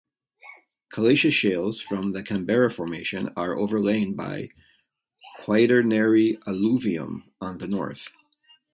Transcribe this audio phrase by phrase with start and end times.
[0.91, 4.49] Calcareous shales from the Canberra Formation are overlain by
[5.41, 8.09] Quaternary alluvium on the north.